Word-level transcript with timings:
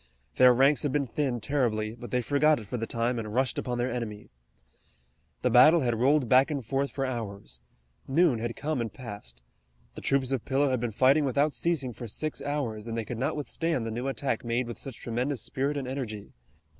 Their 0.37 0.51
ranks 0.51 0.81
had 0.81 0.91
been 0.91 1.05
thinned 1.05 1.43
terribly, 1.43 1.93
but 1.93 2.09
they 2.09 2.23
forgot 2.23 2.59
it 2.59 2.65
for 2.65 2.75
the 2.77 2.87
time 2.87 3.19
and 3.19 3.35
rushed 3.35 3.59
upon 3.59 3.77
their 3.77 3.91
enemy. 3.91 4.31
The 5.43 5.51
battle 5.51 5.81
had 5.81 5.99
rolled 5.99 6.27
back 6.27 6.49
and 6.49 6.65
forth 6.65 6.89
for 6.89 7.05
hours. 7.05 7.61
Noon 8.07 8.39
had 8.39 8.55
come 8.55 8.81
and 8.81 8.91
passed. 8.91 9.43
The 9.93 10.01
troops 10.01 10.31
of 10.31 10.43
Pillow 10.43 10.71
had 10.71 10.79
been 10.79 10.89
fighting 10.89 11.23
without 11.23 11.53
ceasing 11.53 11.93
for 11.93 12.07
six 12.07 12.41
hours, 12.41 12.87
and 12.87 12.97
they 12.97 13.05
could 13.05 13.19
not 13.19 13.35
withstand 13.35 13.85
the 13.85 13.91
new 13.91 14.07
attack 14.07 14.43
made 14.43 14.65
with 14.65 14.79
such 14.79 14.97
tremendous 14.97 15.43
spirit 15.43 15.77
and 15.77 15.87
energy. 15.87 16.33